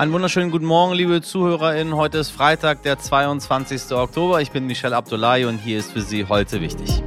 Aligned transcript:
Einen 0.00 0.14
wunderschönen 0.14 0.50
guten 0.50 0.64
Morgen, 0.64 0.94
liebe 0.94 1.20
ZuhörerInnen. 1.20 1.94
Heute 1.94 2.16
ist 2.16 2.30
Freitag, 2.30 2.82
der 2.84 2.98
22. 2.98 3.92
Oktober. 3.92 4.40
Ich 4.40 4.50
bin 4.50 4.66
Michelle 4.66 4.96
Abdullahi 4.96 5.44
und 5.44 5.58
hier 5.58 5.78
ist 5.78 5.92
für 5.92 6.00
Sie 6.00 6.24
heute 6.24 6.62
wichtig. 6.62 7.02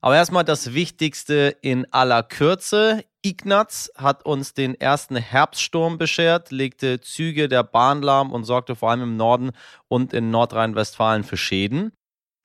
Aber 0.00 0.16
erstmal 0.16 0.44
das 0.44 0.72
Wichtigste 0.72 1.54
in 1.60 1.86
aller 1.92 2.22
Kürze. 2.22 3.04
Ignaz 3.20 3.90
hat 3.98 4.24
uns 4.24 4.54
den 4.54 4.80
ersten 4.80 5.16
Herbststurm 5.16 5.98
beschert, 5.98 6.50
legte 6.50 7.02
Züge 7.02 7.46
der 7.46 7.62
Bahn 7.62 8.00
lahm 8.00 8.32
und 8.32 8.44
sorgte 8.44 8.76
vor 8.76 8.92
allem 8.92 9.02
im 9.02 9.16
Norden 9.18 9.50
und 9.88 10.14
in 10.14 10.30
Nordrhein-Westfalen 10.30 11.22
für 11.22 11.36
Schäden. 11.36 11.92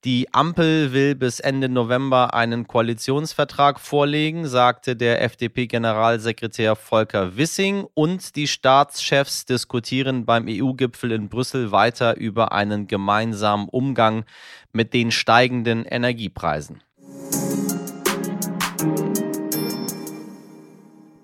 Die 0.04 0.34
Ampel 0.34 0.94
will 0.94 1.14
bis 1.14 1.40
Ende 1.40 1.70
November 1.70 2.34
einen 2.34 2.66
Koalitionsvertrag 2.66 3.80
vorlegen, 3.80 4.48
sagte 4.48 4.96
der 4.96 5.22
FDP-Generalsekretär 5.22 6.76
Volker 6.76 7.38
Wissing. 7.38 7.86
Und 7.94 8.36
die 8.36 8.48
Staatschefs 8.48 9.46
diskutieren 9.46 10.26
beim 10.26 10.48
EU-Gipfel 10.50 11.12
in 11.12 11.30
Brüssel 11.30 11.72
weiter 11.72 12.18
über 12.18 12.52
einen 12.52 12.88
gemeinsamen 12.88 13.70
Umgang 13.70 14.26
mit 14.74 14.96
den 14.96 15.12
steigenden 15.12 15.86
Energiepreisen. 15.86 16.82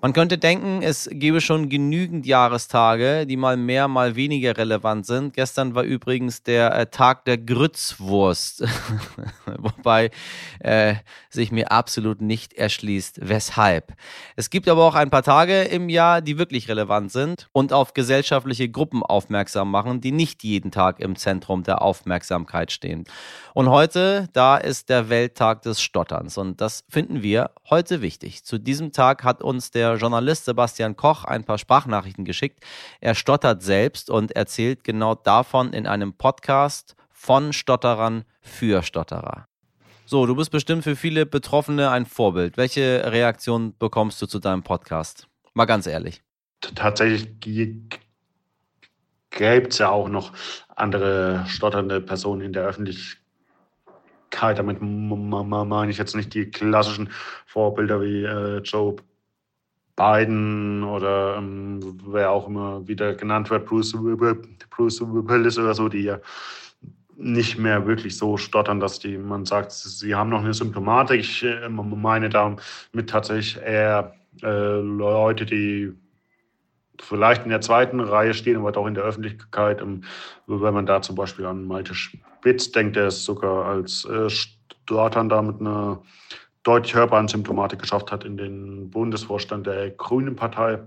Man 0.00 0.12
könnte 0.12 0.38
denken, 0.38 0.80
es 0.80 1.08
gäbe 1.10 1.40
schon 1.40 1.68
genügend 1.68 2.24
Jahrestage, 2.24 3.26
die 3.26 3.36
mal 3.36 3.56
mehr, 3.56 3.88
mal 3.88 4.14
weniger 4.14 4.56
relevant 4.56 5.04
sind. 5.06 5.34
Gestern 5.34 5.74
war 5.74 5.82
übrigens 5.82 6.44
der 6.44 6.72
äh, 6.72 6.86
Tag 6.86 7.24
der 7.24 7.36
Grützwurst, 7.36 8.64
wobei 9.58 10.10
äh, 10.60 10.94
sich 11.30 11.50
mir 11.50 11.72
absolut 11.72 12.20
nicht 12.20 12.52
erschließt, 12.52 13.28
weshalb. 13.28 13.92
Es 14.36 14.50
gibt 14.50 14.68
aber 14.68 14.84
auch 14.84 14.94
ein 14.94 15.10
paar 15.10 15.24
Tage 15.24 15.62
im 15.62 15.88
Jahr, 15.88 16.22
die 16.22 16.38
wirklich 16.38 16.68
relevant 16.68 17.10
sind 17.10 17.48
und 17.50 17.72
auf 17.72 17.92
gesellschaftliche 17.92 18.68
Gruppen 18.68 19.02
aufmerksam 19.02 19.68
machen, 19.68 20.00
die 20.00 20.12
nicht 20.12 20.44
jeden 20.44 20.70
Tag 20.70 21.00
im 21.00 21.16
Zentrum 21.16 21.64
der 21.64 21.82
Aufmerksamkeit 21.82 22.70
stehen. 22.70 23.04
Und 23.58 23.70
heute, 23.70 24.28
da 24.34 24.56
ist 24.56 24.88
der 24.88 25.08
Welttag 25.08 25.62
des 25.62 25.82
Stotterns 25.82 26.38
und 26.38 26.60
das 26.60 26.84
finden 26.88 27.24
wir 27.24 27.50
heute 27.68 28.02
wichtig. 28.02 28.44
Zu 28.44 28.56
diesem 28.56 28.92
Tag 28.92 29.24
hat 29.24 29.42
uns 29.42 29.72
der 29.72 29.96
Journalist 29.96 30.44
Sebastian 30.44 30.94
Koch 30.94 31.24
ein 31.24 31.42
paar 31.42 31.58
Sprachnachrichten 31.58 32.24
geschickt. 32.24 32.62
Er 33.00 33.16
stottert 33.16 33.64
selbst 33.64 34.10
und 34.10 34.30
erzählt 34.36 34.84
genau 34.84 35.16
davon 35.16 35.72
in 35.72 35.88
einem 35.88 36.12
Podcast 36.12 36.94
von 37.10 37.52
Stotterern 37.52 38.24
für 38.40 38.84
Stotterer. 38.84 39.48
So, 40.06 40.24
du 40.26 40.36
bist 40.36 40.52
bestimmt 40.52 40.84
für 40.84 40.94
viele 40.94 41.26
Betroffene 41.26 41.90
ein 41.90 42.06
Vorbild. 42.06 42.58
Welche 42.58 43.10
Reaktion 43.10 43.74
bekommst 43.76 44.22
du 44.22 44.26
zu 44.26 44.38
deinem 44.38 44.62
Podcast? 44.62 45.26
Mal 45.54 45.64
ganz 45.64 45.88
ehrlich. 45.88 46.22
Tatsächlich 46.60 47.40
gibt 47.40 47.98
es 49.32 49.78
ja 49.78 49.88
auch 49.88 50.08
noch 50.08 50.32
andere 50.76 51.44
stotternde 51.48 52.00
Personen 52.00 52.42
in 52.42 52.52
der 52.52 52.62
Öffentlichkeit. 52.62 53.18
Damit 54.54 54.78
meine 54.80 55.90
ich 55.90 55.98
jetzt 55.98 56.16
nicht 56.16 56.34
die 56.34 56.50
klassischen 56.50 57.10
Vorbilder 57.46 58.00
wie 58.00 58.24
äh, 58.24 58.58
Joe 58.58 58.96
Biden 59.96 60.84
oder 60.84 61.36
ähm, 61.38 61.80
wer 62.06 62.30
auch 62.30 62.46
immer 62.46 62.86
wieder 62.86 63.14
genannt 63.14 63.50
wird, 63.50 63.66
Bruce 63.66 63.94
Willis 63.94 65.58
oder 65.58 65.74
so, 65.74 65.88
die 65.88 66.02
ja 66.02 66.20
nicht 67.16 67.58
mehr 67.58 67.84
wirklich 67.84 68.16
so 68.16 68.36
stottern, 68.36 68.78
dass 68.78 69.00
die, 69.00 69.18
man 69.18 69.44
sagt, 69.44 69.72
sie 69.72 70.14
haben 70.14 70.30
noch 70.30 70.44
eine 70.44 70.54
Symptomatik. 70.54 71.20
Ich 71.20 71.42
äh, 71.42 71.68
meine 71.68 72.28
damit 72.28 72.60
tatsächlich 73.08 73.60
eher 73.60 74.14
äh, 74.42 74.80
Leute, 74.80 75.44
die 75.44 75.92
vielleicht 77.02 77.44
in 77.44 77.50
der 77.50 77.60
zweiten 77.60 78.00
Reihe 78.00 78.34
stehen, 78.34 78.56
aber 78.56 78.72
doch 78.72 78.86
in 78.86 78.94
der 78.94 79.04
Öffentlichkeit. 79.04 79.80
Ähm, 79.80 80.02
wenn 80.46 80.74
man 80.74 80.86
da 80.86 81.02
zum 81.02 81.16
Beispiel 81.16 81.46
an 81.46 81.66
Malte 81.66 81.94
Spitz 81.94 82.72
denkt, 82.72 82.96
der 82.96 83.08
ist 83.08 83.24
sogar 83.24 83.66
als 83.66 84.04
äh, 84.04 84.28
Stottern 84.30 85.28
da 85.28 85.42
mit 85.42 85.60
einer 85.60 86.02
deutlich 86.62 86.94
hörbaren 86.94 87.28
Symptomatik 87.28 87.80
geschafft 87.80 88.12
hat 88.12 88.24
in 88.24 88.36
den 88.36 88.90
Bundesvorstand 88.90 89.66
der 89.66 89.90
Grünen 89.90 90.36
Partei. 90.36 90.80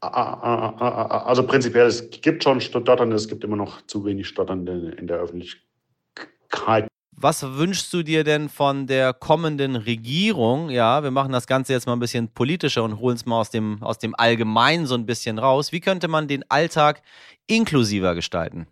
Also 0.00 1.46
prinzipiell, 1.46 1.86
es 1.86 2.10
gibt 2.10 2.44
schon 2.44 2.60
Stotternde, 2.60 3.16
es 3.16 3.28
gibt 3.28 3.44
immer 3.44 3.56
noch 3.56 3.82
zu 3.86 4.04
wenig 4.04 4.28
Stotternde 4.28 4.94
in 4.98 5.06
der 5.06 5.18
Öffentlichkeit. 5.18 6.88
Was 7.18 7.42
wünschst 7.56 7.90
du 7.94 8.02
dir 8.02 8.24
denn 8.24 8.50
von 8.50 8.86
der 8.86 9.14
kommenden 9.14 9.74
Regierung? 9.74 10.68
Ja, 10.68 11.02
wir 11.02 11.10
machen 11.10 11.32
das 11.32 11.46
Ganze 11.46 11.72
jetzt 11.72 11.86
mal 11.86 11.94
ein 11.94 11.98
bisschen 11.98 12.28
politischer 12.28 12.84
und 12.84 12.98
holen 12.98 13.16
es 13.16 13.24
mal 13.24 13.40
aus 13.40 13.48
dem, 13.48 13.82
aus 13.82 13.98
dem 13.98 14.14
Allgemeinen 14.14 14.84
so 14.84 14.94
ein 14.94 15.06
bisschen 15.06 15.38
raus. 15.38 15.72
Wie 15.72 15.80
könnte 15.80 16.08
man 16.08 16.28
den 16.28 16.44
Alltag 16.50 17.00
inklusiver 17.46 18.14
gestalten? 18.14 18.66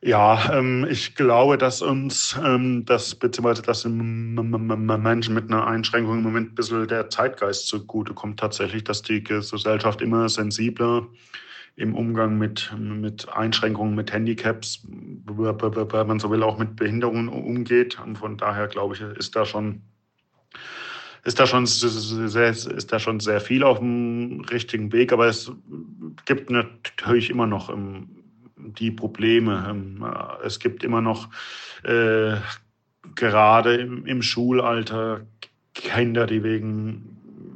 Ja, 0.00 0.58
ähm, 0.58 0.86
ich 0.90 1.14
glaube, 1.16 1.58
dass 1.58 1.82
uns 1.82 2.34
ähm, 2.42 2.86
das, 2.86 3.14
beziehungsweise 3.14 3.60
dass 3.60 3.84
Menschen 3.84 5.34
mit 5.34 5.50
einer 5.50 5.66
Einschränkung 5.66 6.16
im 6.16 6.22
Moment 6.22 6.52
ein 6.52 6.54
bisschen 6.54 6.88
der 6.88 7.10
Zeitgeist 7.10 7.68
zugute 7.68 8.14
kommt 8.14 8.40
tatsächlich, 8.40 8.84
dass 8.84 9.02
die 9.02 9.22
Gesellschaft 9.22 10.00
immer 10.00 10.30
sensibler 10.30 11.06
im 11.76 11.94
Umgang 11.94 12.38
mit, 12.38 12.72
mit 12.78 13.28
Einschränkungen, 13.28 13.94
mit 13.94 14.12
Handicaps, 14.12 14.86
wenn 14.86 16.06
man 16.06 16.18
so 16.18 16.30
will, 16.30 16.42
auch 16.42 16.58
mit 16.58 16.76
Behinderungen 16.76 17.28
umgeht. 17.28 17.98
Und 18.04 18.18
von 18.18 18.36
daher 18.36 18.68
glaube 18.68 18.94
ich, 18.94 19.00
ist 19.00 19.34
da 19.36 19.44
schon 19.44 19.82
ist 21.24 21.38
da 21.38 21.46
schon 21.46 21.66
sehr, 21.66 22.50
ist 22.50 22.92
da 22.92 22.98
schon 22.98 23.20
sehr 23.20 23.40
viel 23.40 23.62
auf 23.62 23.78
dem 23.78 24.40
richtigen 24.50 24.92
Weg, 24.92 25.12
aber 25.12 25.26
es 25.26 25.52
gibt 26.24 26.50
natürlich 26.50 27.30
immer 27.30 27.46
noch 27.46 27.70
im, 27.70 28.08
die 28.56 28.90
Probleme. 28.90 29.66
Ähm, 29.68 30.04
es 30.44 30.58
gibt 30.58 30.82
immer 30.82 31.00
noch 31.00 31.28
äh, 31.84 32.36
gerade 33.14 33.76
im, 33.76 34.04
im, 34.06 34.22
Schulalter 34.22 35.20
Kinder, 35.74 36.26
die 36.26 36.42
wegen, 36.42 37.11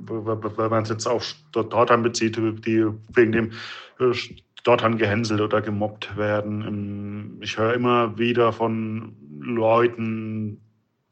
wenn 0.08 0.70
man 0.70 0.82
es 0.82 0.88
jetzt 0.88 1.06
auf 1.06 1.24
Stottern 1.24 2.02
bezieht, 2.02 2.36
die 2.36 2.86
wegen 3.14 3.32
dem 3.32 3.52
äh, 4.00 4.96
gehänselt 4.96 5.40
oder 5.40 5.60
gemobbt 5.60 6.16
werden. 6.16 6.62
Ähm, 6.62 7.38
ich 7.40 7.56
höre 7.56 7.74
immer 7.74 8.18
wieder 8.18 8.52
von 8.52 9.14
Leuten, 9.40 10.60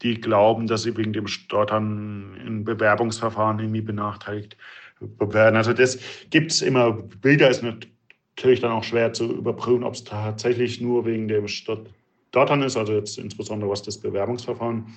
die 0.01 0.19
glauben, 0.19 0.67
dass 0.67 0.83
sie 0.83 0.97
wegen 0.97 1.13
dem 1.13 1.27
Stottern 1.27 2.35
in 2.45 2.65
Bewerbungsverfahren 2.65 3.59
irgendwie 3.59 3.81
benachteiligt 3.81 4.57
werden. 4.99 5.55
Also 5.55 5.73
das 5.73 5.99
gibt 6.29 6.51
es 6.51 6.61
immer. 6.61 6.91
Bilder 6.93 7.49
ist 7.49 7.63
natürlich 7.63 7.95
natürlich 8.35 8.59
dann 8.59 8.71
auch 8.71 8.83
schwer 8.83 9.13
zu 9.13 9.31
überprüfen, 9.31 9.83
ob 9.83 9.93
es 9.93 10.03
tatsächlich 10.03 10.81
nur 10.81 11.05
wegen 11.05 11.27
dem 11.27 11.47
Stottern 11.47 12.61
ist, 12.63 12.75
also 12.75 12.93
jetzt 12.93 13.17
insbesondere 13.17 13.69
was 13.69 13.81
das 13.81 13.97
Bewerbungsverfahren 13.97 14.87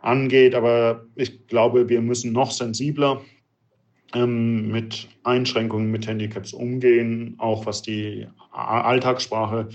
angeht. 0.00 0.54
Aber 0.54 1.04
ich 1.14 1.46
glaube, 1.46 1.88
wir 1.88 2.00
müssen 2.00 2.32
noch 2.32 2.50
sensibler 2.50 3.20
ähm, 4.14 4.70
mit 4.70 5.08
Einschränkungen, 5.24 5.90
mit 5.90 6.06
Handicaps 6.06 6.52
umgehen, 6.52 7.34
auch 7.38 7.66
was 7.66 7.82
die 7.82 8.26
Alltagssprache 8.52 9.68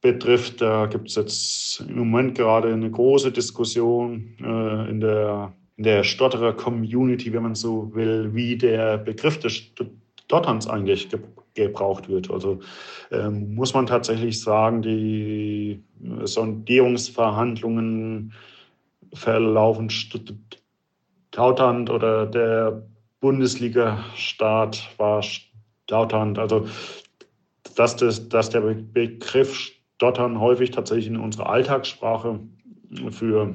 betrifft. 0.00 0.60
Da 0.60 0.86
gibt 0.86 1.08
es 1.08 1.16
jetzt 1.16 1.84
im 1.88 1.98
Moment 1.98 2.36
gerade 2.36 2.72
eine 2.72 2.90
große 2.90 3.32
Diskussion 3.32 4.34
äh, 4.40 4.90
in 4.90 5.00
der, 5.00 5.52
in 5.76 5.84
der 5.84 6.04
Stotterer-Community, 6.04 7.32
wenn 7.32 7.42
man 7.42 7.54
so 7.54 7.94
will, 7.94 8.34
wie 8.34 8.56
der 8.56 8.98
Begriff 8.98 9.40
des 9.40 9.72
Stotterns 10.26 10.68
eigentlich 10.68 11.08
gebraucht 11.54 12.08
wird. 12.08 12.30
Also 12.30 12.60
ähm, 13.10 13.54
muss 13.54 13.74
man 13.74 13.86
tatsächlich 13.86 14.40
sagen, 14.40 14.82
die 14.82 15.82
Sondierungsverhandlungen 16.24 18.32
verlaufen 19.14 19.90
stauternd 19.90 21.90
oder 21.90 22.26
der 22.26 22.86
Bundesliga-Staat 23.20 24.90
war 24.98 25.22
stauternd. 25.22 26.38
Also 26.38 26.66
dass, 27.76 27.96
das, 27.96 28.28
dass 28.28 28.50
der 28.50 28.60
Begriff 28.60 29.72
Stottern 29.96 30.40
häufig 30.40 30.70
tatsächlich 30.70 31.06
in 31.06 31.16
unserer 31.16 31.48
Alltagssprache 31.48 32.40
für, 33.10 33.54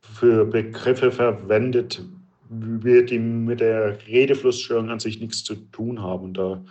für 0.00 0.44
Begriffe 0.46 1.10
verwendet 1.10 2.02
wird, 2.48 3.10
die 3.10 3.18
mit 3.18 3.60
der 3.60 3.98
Redeflussstörung 4.06 4.90
an 4.90 5.00
sich 5.00 5.20
nichts 5.20 5.44
zu 5.44 5.54
tun 5.54 6.02
haben. 6.02 6.32
Da 6.32 6.62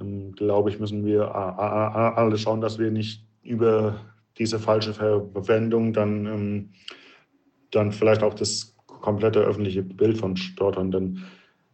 ähm, 0.00 0.32
glaube 0.32 0.70
ich, 0.70 0.80
müssen 0.80 1.04
wir 1.04 1.34
alle 1.34 2.38
schauen, 2.38 2.60
dass 2.60 2.78
wir 2.78 2.90
nicht 2.90 3.24
über 3.42 4.00
diese 4.38 4.58
falsche 4.58 4.94
Verwendung 4.94 5.92
dann, 5.92 6.26
ähm, 6.26 6.68
dann 7.72 7.92
vielleicht 7.92 8.22
auch 8.22 8.34
das 8.34 8.74
komplette 8.86 9.40
öffentliche 9.40 9.82
Bild 9.82 10.18
von 10.18 10.36
Stotternden 10.36 11.26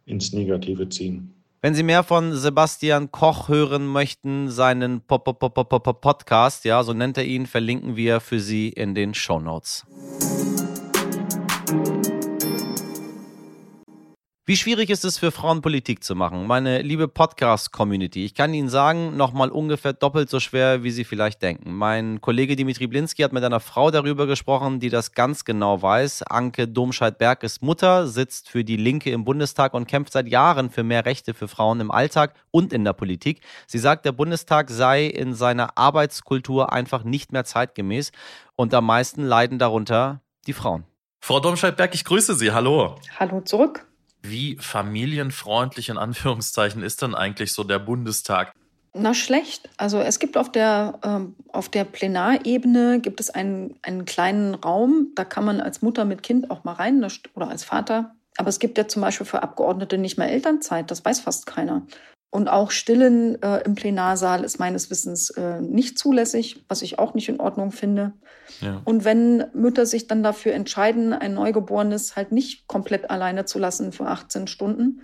ins 0.05 0.33
Negative 0.33 0.89
ziehen. 0.89 1.35
Wenn 1.61 1.75
Sie 1.75 1.83
mehr 1.83 2.03
von 2.03 2.33
Sebastian 2.33 3.11
Koch 3.11 3.49
hören 3.49 3.85
möchten, 3.85 4.49
seinen 4.49 5.01
Podcast, 5.01 6.63
ja, 6.63 6.83
so 6.83 6.93
nennt 6.93 7.17
er 7.17 7.25
ihn, 7.25 7.45
verlinken 7.45 7.97
wir 7.97 8.21
für 8.21 8.39
Sie 8.39 8.69
in 8.69 8.95
den 8.95 9.13
Show 9.13 9.39
Notes. 9.41 9.85
Wie 14.49 14.57
schwierig 14.57 14.89
ist 14.89 15.05
es 15.05 15.19
für 15.19 15.29
Frauen 15.29 15.61
Politik 15.61 16.03
zu 16.03 16.15
machen? 16.15 16.47
Meine 16.47 16.81
liebe 16.81 17.07
Podcast-Community, 17.07 18.25
ich 18.25 18.33
kann 18.33 18.51
Ihnen 18.51 18.67
sagen, 18.67 19.15
nochmal 19.15 19.51
ungefähr 19.51 19.93
doppelt 19.93 20.27
so 20.27 20.39
schwer, 20.39 20.81
wie 20.81 20.89
Sie 20.89 21.03
vielleicht 21.03 21.43
denken. 21.43 21.75
Mein 21.75 22.19
Kollege 22.19 22.55
Dimitri 22.55 22.87
Blinski 22.87 23.21
hat 23.21 23.31
mit 23.31 23.43
einer 23.43 23.59
Frau 23.59 23.91
darüber 23.91 24.25
gesprochen, 24.25 24.79
die 24.79 24.89
das 24.89 25.11
ganz 25.11 25.45
genau 25.45 25.83
weiß. 25.83 26.23
Anke 26.23 26.67
Domscheit-Berg 26.67 27.43
ist 27.43 27.61
Mutter, 27.61 28.07
sitzt 28.07 28.49
für 28.49 28.63
die 28.63 28.75
Linke 28.75 29.11
im 29.11 29.23
Bundestag 29.23 29.75
und 29.75 29.87
kämpft 29.87 30.13
seit 30.13 30.27
Jahren 30.27 30.71
für 30.71 30.81
mehr 30.81 31.05
Rechte 31.05 31.35
für 31.35 31.47
Frauen 31.47 31.79
im 31.79 31.91
Alltag 31.91 32.33
und 32.49 32.73
in 32.73 32.83
der 32.83 32.93
Politik. 32.93 33.41
Sie 33.67 33.77
sagt, 33.77 34.03
der 34.03 34.13
Bundestag 34.13 34.71
sei 34.71 35.05
in 35.05 35.35
seiner 35.35 35.77
Arbeitskultur 35.77 36.73
einfach 36.73 37.03
nicht 37.03 37.31
mehr 37.31 37.45
zeitgemäß 37.45 38.11
und 38.55 38.73
am 38.73 38.87
meisten 38.87 39.23
leiden 39.23 39.59
darunter 39.59 40.23
die 40.47 40.53
Frauen. 40.53 40.85
Frau 41.19 41.39
Domscheit-Berg, 41.39 41.93
ich 41.93 42.03
grüße 42.03 42.33
Sie. 42.33 42.51
Hallo. 42.51 42.95
Hallo 43.19 43.41
zurück. 43.41 43.85
Wie 44.21 44.57
familienfreundlich 44.59 45.89
in 45.89 45.97
Anführungszeichen 45.97 46.83
ist 46.83 47.01
dann 47.01 47.15
eigentlich 47.15 47.53
so 47.53 47.63
der 47.63 47.79
Bundestag? 47.79 48.53
Na 48.93 49.13
schlecht. 49.13 49.69
Also 49.77 49.99
es 49.99 50.19
gibt 50.19 50.35
auf 50.35 50.51
der, 50.51 50.99
ähm, 51.03 51.35
auf 51.53 51.69
der 51.69 51.83
Plenarebene 51.83 52.99
gibt 52.99 53.19
es 53.19 53.29
einen, 53.29 53.75
einen 53.81 54.05
kleinen 54.05 54.55
Raum, 54.55 55.09
da 55.15 55.25
kann 55.25 55.45
man 55.45 55.61
als 55.61 55.81
Mutter 55.81 56.05
mit 56.05 56.23
Kind 56.23 56.49
auch 56.49 56.63
mal 56.63 56.73
rein 56.73 57.05
oder 57.35 57.49
als 57.49 57.63
Vater. 57.63 58.15
Aber 58.37 58.49
es 58.49 58.59
gibt 58.59 58.77
ja 58.77 58.87
zum 58.87 59.01
Beispiel 59.01 59.27
für 59.27 59.43
Abgeordnete 59.43 59.97
nicht 59.97 60.17
mehr 60.17 60.29
Elternzeit, 60.29 60.89
das 60.89 61.03
weiß 61.05 61.19
fast 61.21 61.45
keiner. 61.45 61.85
Und 62.31 62.47
auch 62.47 62.69
Stillen 62.69 63.41
äh, 63.41 63.63
im 63.63 63.73
Plenarsaal 63.73 64.43
ist 64.43 64.59
meines 64.59 64.91
Wissens 64.91 65.31
äh, 65.31 65.61
nicht 65.61 65.97
zulässig, 65.97 66.63
was 66.67 66.83
ich 66.83 66.99
auch 66.99 67.15
nicht 67.15 67.27
in 67.27 67.39
Ordnung 67.39 67.71
finde. 67.71 68.13
Ja. 68.61 68.81
Und 68.85 69.03
wenn 69.03 69.45
Mütter 69.53 69.87
sich 69.87 70.07
dann 70.07 70.21
dafür 70.21 70.53
entscheiden, 70.53 71.13
ein 71.13 71.33
Neugeborenes 71.33 72.15
halt 72.15 72.31
nicht 72.31 72.67
komplett 72.67 73.09
alleine 73.09 73.45
zu 73.45 73.57
lassen 73.57 73.91
für 73.91 74.05
18 74.05 74.45
Stunden, 74.45 75.01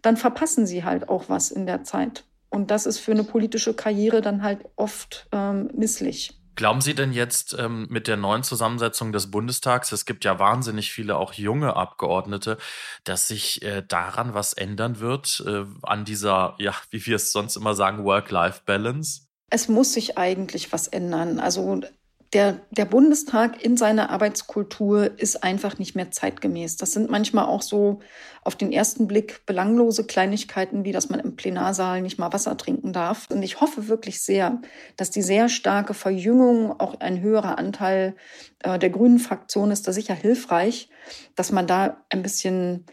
dann 0.00 0.16
verpassen 0.16 0.66
sie 0.66 0.82
halt 0.82 1.10
auch 1.10 1.28
was 1.28 1.50
in 1.50 1.66
der 1.66 1.84
Zeit. 1.84 2.24
Und 2.48 2.70
das 2.70 2.86
ist 2.86 2.98
für 2.98 3.12
eine 3.12 3.24
politische 3.24 3.74
Karriere 3.74 4.20
dann 4.20 4.42
halt 4.42 4.60
oft 4.76 5.28
ähm, 5.32 5.70
misslich. 5.74 6.41
Glauben 6.54 6.82
Sie 6.82 6.94
denn 6.94 7.12
jetzt 7.12 7.56
ähm, 7.58 7.86
mit 7.88 8.08
der 8.08 8.18
neuen 8.18 8.42
Zusammensetzung 8.42 9.12
des 9.12 9.30
Bundestags, 9.30 9.90
es 9.92 10.04
gibt 10.04 10.24
ja 10.24 10.38
wahnsinnig 10.38 10.92
viele 10.92 11.16
auch 11.16 11.32
junge 11.32 11.76
Abgeordnete, 11.76 12.58
dass 13.04 13.26
sich 13.26 13.62
äh, 13.62 13.82
daran 13.86 14.34
was 14.34 14.52
ändern 14.52 15.00
wird, 15.00 15.42
äh, 15.46 15.64
an 15.82 16.04
dieser, 16.04 16.54
ja, 16.58 16.74
wie 16.90 17.04
wir 17.06 17.16
es 17.16 17.32
sonst 17.32 17.56
immer 17.56 17.74
sagen, 17.74 18.04
Work-Life-Balance? 18.04 19.22
Es 19.48 19.68
muss 19.68 19.94
sich 19.94 20.18
eigentlich 20.18 20.72
was 20.72 20.88
ändern. 20.88 21.40
Also 21.40 21.82
der, 22.32 22.60
der 22.70 22.86
Bundestag 22.86 23.62
in 23.62 23.76
seiner 23.76 24.08
Arbeitskultur 24.08 25.18
ist 25.18 25.44
einfach 25.44 25.78
nicht 25.78 25.94
mehr 25.94 26.10
zeitgemäß. 26.10 26.78
Das 26.78 26.92
sind 26.92 27.10
manchmal 27.10 27.44
auch 27.44 27.60
so 27.60 28.00
auf 28.42 28.56
den 28.56 28.72
ersten 28.72 29.06
Blick 29.06 29.44
belanglose 29.44 30.04
Kleinigkeiten, 30.04 30.84
wie 30.84 30.92
dass 30.92 31.10
man 31.10 31.20
im 31.20 31.36
Plenarsaal 31.36 32.00
nicht 32.00 32.18
mal 32.18 32.32
Wasser 32.32 32.56
trinken 32.56 32.94
darf. 32.94 33.28
Und 33.30 33.42
ich 33.42 33.60
hoffe 33.60 33.88
wirklich 33.88 34.22
sehr, 34.22 34.62
dass 34.96 35.10
die 35.10 35.22
sehr 35.22 35.50
starke 35.50 35.92
Verjüngung, 35.92 36.80
auch 36.80 37.00
ein 37.00 37.20
höherer 37.20 37.58
Anteil 37.58 38.16
äh, 38.60 38.78
der 38.78 38.90
grünen 38.90 39.18
Fraktion 39.18 39.70
ist 39.70 39.86
da 39.86 39.92
sicher 39.92 40.14
hilfreich, 40.14 40.88
dass 41.36 41.52
man 41.52 41.66
da 41.66 42.02
ein 42.08 42.22
bisschen 42.22 42.86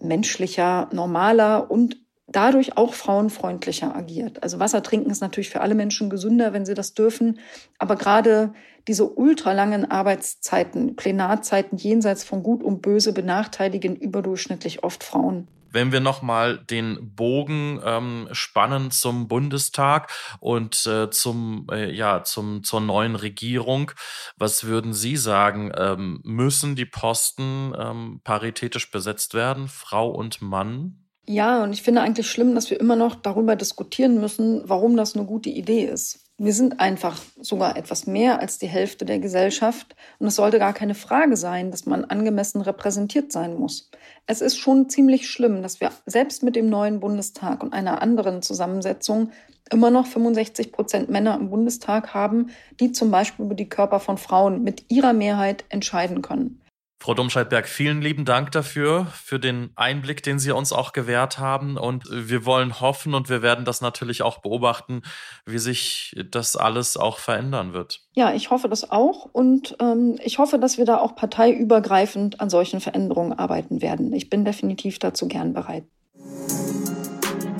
menschlicher, 0.00 0.88
normaler 0.92 1.70
und 1.70 2.05
dadurch 2.26 2.76
auch 2.76 2.94
frauenfreundlicher 2.94 3.94
agiert. 3.94 4.42
Also 4.42 4.58
Wasser 4.58 4.82
trinken 4.82 5.10
ist 5.10 5.20
natürlich 5.20 5.50
für 5.50 5.60
alle 5.60 5.74
Menschen 5.74 6.10
gesünder, 6.10 6.52
wenn 6.52 6.66
sie 6.66 6.74
das 6.74 6.94
dürfen. 6.94 7.38
Aber 7.78 7.96
gerade 7.96 8.52
diese 8.88 9.08
ultralangen 9.08 9.90
Arbeitszeiten, 9.90 10.96
Plenarzeiten 10.96 11.78
jenseits 11.78 12.24
von 12.24 12.42
Gut 12.42 12.62
und 12.62 12.82
Böse 12.82 13.12
benachteiligen 13.12 13.96
überdurchschnittlich 13.96 14.84
oft 14.84 15.04
Frauen. 15.04 15.48
Wenn 15.70 15.92
wir 15.92 16.00
nochmal 16.00 16.58
den 16.58 17.14
Bogen 17.14 17.80
ähm, 17.84 18.28
spannen 18.32 18.90
zum 18.90 19.28
Bundestag 19.28 20.10
und 20.40 20.86
äh, 20.86 21.10
zum, 21.10 21.66
äh, 21.70 21.92
ja, 21.92 22.22
zum, 22.22 22.62
zur 22.62 22.80
neuen 22.80 23.14
Regierung, 23.14 23.90
was 24.38 24.64
würden 24.64 24.94
Sie 24.94 25.16
sagen? 25.16 25.72
Ähm, 25.76 26.20
müssen 26.24 26.76
die 26.76 26.86
Posten 26.86 27.74
ähm, 27.76 28.20
paritätisch 28.24 28.90
besetzt 28.90 29.34
werden, 29.34 29.68
Frau 29.68 30.08
und 30.08 30.40
Mann? 30.40 31.05
Ja, 31.28 31.64
und 31.64 31.72
ich 31.72 31.82
finde 31.82 32.02
eigentlich 32.02 32.30
schlimm, 32.30 32.54
dass 32.54 32.70
wir 32.70 32.78
immer 32.78 32.94
noch 32.94 33.16
darüber 33.16 33.56
diskutieren 33.56 34.20
müssen, 34.20 34.62
warum 34.64 34.96
das 34.96 35.16
eine 35.16 35.26
gute 35.26 35.50
Idee 35.50 35.84
ist. 35.84 36.20
Wir 36.38 36.52
sind 36.52 36.80
einfach 36.80 37.20
sogar 37.40 37.76
etwas 37.76 38.06
mehr 38.06 38.40
als 38.40 38.58
die 38.58 38.66
Hälfte 38.66 39.06
der 39.06 39.18
Gesellschaft 39.18 39.96
und 40.18 40.26
es 40.26 40.36
sollte 40.36 40.58
gar 40.58 40.74
keine 40.74 40.94
Frage 40.94 41.36
sein, 41.36 41.70
dass 41.70 41.86
man 41.86 42.04
angemessen 42.04 42.60
repräsentiert 42.60 43.32
sein 43.32 43.58
muss. 43.58 43.90
Es 44.26 44.42
ist 44.42 44.58
schon 44.58 44.88
ziemlich 44.88 45.28
schlimm, 45.28 45.62
dass 45.62 45.80
wir 45.80 45.90
selbst 46.04 46.42
mit 46.42 46.54
dem 46.54 46.68
neuen 46.68 47.00
Bundestag 47.00 47.62
und 47.62 47.72
einer 47.72 48.02
anderen 48.02 48.42
Zusammensetzung 48.42 49.30
immer 49.70 49.90
noch 49.90 50.06
65 50.06 50.72
Prozent 50.72 51.08
Männer 51.08 51.36
im 51.36 51.50
Bundestag 51.50 52.14
haben, 52.14 52.50
die 52.78 52.92
zum 52.92 53.10
Beispiel 53.10 53.46
über 53.46 53.54
die 53.54 53.68
Körper 53.68 53.98
von 53.98 54.18
Frauen 54.18 54.62
mit 54.62 54.84
ihrer 54.88 55.14
Mehrheit 55.14 55.64
entscheiden 55.70 56.22
können. 56.22 56.60
Frau 56.98 57.12
Domscheit-Berg, 57.14 57.68
vielen 57.68 58.00
lieben 58.00 58.24
Dank 58.24 58.52
dafür, 58.52 59.06
für 59.12 59.38
den 59.38 59.70
Einblick, 59.76 60.22
den 60.22 60.38
Sie 60.38 60.50
uns 60.50 60.72
auch 60.72 60.92
gewährt 60.92 61.38
haben. 61.38 61.76
Und 61.76 62.04
wir 62.10 62.46
wollen 62.46 62.80
hoffen 62.80 63.14
und 63.14 63.28
wir 63.28 63.42
werden 63.42 63.64
das 63.64 63.80
natürlich 63.80 64.22
auch 64.22 64.38
beobachten, 64.38 65.02
wie 65.44 65.58
sich 65.58 66.16
das 66.30 66.56
alles 66.56 66.96
auch 66.96 67.18
verändern 67.18 67.74
wird. 67.74 68.00
Ja, 68.14 68.32
ich 68.32 68.50
hoffe 68.50 68.68
das 68.68 68.90
auch. 68.90 69.28
Und 69.32 69.76
ähm, 69.78 70.18
ich 70.24 70.38
hoffe, 70.38 70.58
dass 70.58 70.78
wir 70.78 70.86
da 70.86 70.98
auch 70.98 71.14
parteiübergreifend 71.14 72.40
an 72.40 72.50
solchen 72.50 72.80
Veränderungen 72.80 73.38
arbeiten 73.38 73.82
werden. 73.82 74.12
Ich 74.14 74.30
bin 74.30 74.44
definitiv 74.44 74.98
dazu 74.98 75.28
gern 75.28 75.52
bereit. 75.52 75.84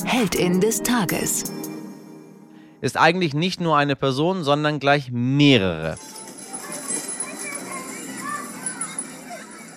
Heldin 0.04 0.60
des 0.60 0.82
Tages 0.82 1.44
ist 2.80 2.96
eigentlich 2.96 3.34
nicht 3.34 3.60
nur 3.60 3.76
eine 3.76 3.96
Person, 3.96 4.44
sondern 4.44 4.80
gleich 4.80 5.10
mehrere. 5.10 5.96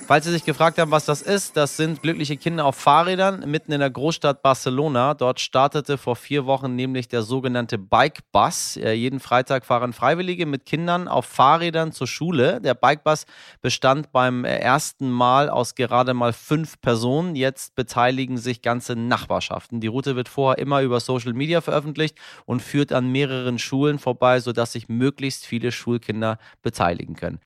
Falls 0.10 0.26
Sie 0.26 0.32
sich 0.32 0.44
gefragt 0.44 0.80
haben, 0.80 0.90
was 0.90 1.06
das 1.06 1.22
ist, 1.22 1.56
das 1.56 1.78
sind 1.78 2.02
glückliche 2.02 2.36
Kinder 2.36 2.66
auf 2.66 2.76
Fahrrädern 2.76 3.48
mitten 3.48 3.72
in 3.72 3.80
der 3.80 3.92
Großstadt 3.92 4.42
Barcelona. 4.42 5.14
Dort 5.14 5.40
startete 5.40 6.00
vor 6.00 6.16
vier 6.16 6.48
Wochen 6.48 6.76
nämlich 6.76 7.10
der 7.10 7.22
sogenannte 7.22 7.78
Bike 7.78 8.22
Bus. 8.32 8.76
Äh, 8.78 8.94
jeden 8.94 9.20
Freitag 9.20 9.68
fahren 9.68 9.94
Freiwillige 9.94 10.48
mit 10.48 10.66
Kindern 10.66 11.08
auf 11.08 11.28
Fahrrädern 11.28 11.92
zur 11.92 12.08
Schule. 12.08 12.60
Der 12.60 12.74
Bike 12.74 13.04
Bus 13.04 13.28
bestand 13.62 14.12
beim 14.12 14.46
ersten 14.46 15.12
Mal 15.12 15.48
aus 15.48 15.76
gerade 15.76 16.16
mal 16.16 16.34
fünf 16.34 16.82
Personen. 16.82 17.36
Jetzt 17.36 17.76
beteiligen 17.76 18.40
sich 18.40 18.64
ganze 18.64 18.96
Nachbarschaften. 18.96 19.80
Die 19.80 19.86
Route 19.86 20.16
wird 20.16 20.28
vorher 20.28 20.58
immer 20.58 20.82
über 20.82 21.02
Social 21.02 21.34
Media 21.34 21.62
veröffentlicht 21.62 22.18
und 22.48 22.64
führt 22.64 22.94
an 22.94 23.12
mehreren 23.12 23.60
Schulen 23.60 24.00
vorbei, 24.00 24.40
sodass 24.40 24.72
sich 24.72 24.90
möglichst 24.90 25.46
viele 25.46 25.72
Schulkinder 25.72 26.40
beteiligen 26.64 27.16
können. 27.16 27.40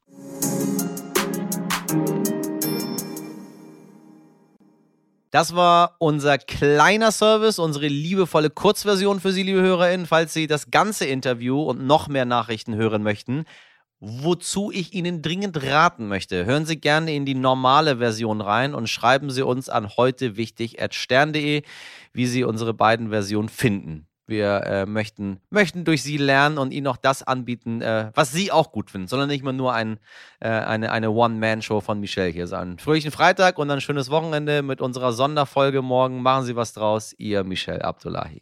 Das 5.34 5.56
war 5.56 5.96
unser 5.98 6.38
kleiner 6.38 7.12
Service, 7.12 7.58
unsere 7.58 7.88
liebevolle 7.88 8.52
Kurzversion 8.52 9.20
für 9.20 9.32
Sie, 9.32 9.42
liebe 9.42 9.62
HörerInnen. 9.62 10.06
Falls 10.06 10.32
Sie 10.32 10.46
das 10.46 10.70
ganze 10.70 11.06
Interview 11.06 11.60
und 11.60 11.88
noch 11.88 12.08
mehr 12.08 12.26
Nachrichten 12.26 12.76
hören 12.76 13.02
möchten, 13.02 13.46
wozu 14.00 14.70
ich 14.72 14.94
Ihnen 14.94 15.24
dringend 15.24 15.64
raten 15.64 16.08
möchte, 16.08 16.46
hören 16.46 16.68
Sie 16.68 16.80
gerne 16.80 17.16
in 17.16 17.26
die 17.26 17.34
normale 17.34 17.98
Version 17.98 18.42
rein 18.42 18.76
und 18.76 18.90
schreiben 18.90 19.32
Sie 19.32 19.42
uns 19.42 19.70
an 19.70 19.98
heute 19.98 20.38
wichtig 20.38 20.78
wie 22.14 22.28
Sie 22.28 22.44
unsere 22.44 22.76
beiden 22.76 23.10
Versionen 23.10 23.50
finden. 23.50 24.06
Wir 24.26 24.64
äh, 24.66 24.86
möchten, 24.86 25.42
möchten 25.50 25.84
durch 25.84 26.02
sie 26.02 26.18
lernen 26.18 26.58
und 26.58 26.72
ihnen 26.72 26.88
auch 26.88 26.98
das 26.98 27.24
anbieten, 27.24 27.82
äh, 27.82 28.12
was 28.16 28.32
sie 28.32 28.52
auch 28.52 28.72
gut 28.72 28.90
finden, 28.90 29.08
sondern 29.08 29.28
nicht 29.28 29.44
mehr 29.44 29.54
nur 29.54 29.74
ein, 29.74 30.00
äh, 30.40 30.48
eine, 30.48 30.92
eine 30.92 31.12
One-Man-Show 31.12 31.82
von 31.82 32.00
Michelle 32.00 32.30
hier 32.30 32.48
sein. 32.48 32.80
Fröhlichen 32.80 33.12
Freitag 33.12 33.58
und 33.58 33.70
ein 33.70 33.82
schönes 33.82 34.10
Wochenende 34.10 34.62
mit 34.62 34.80
unserer 34.80 35.12
Sonderfolge 35.12 35.82
morgen. 35.82 36.22
Machen 36.22 36.46
Sie 36.46 36.56
was 36.56 36.74
draus, 36.74 37.14
Ihr 37.18 37.44
Michelle 37.44 37.84
Abdullahi. 37.84 38.42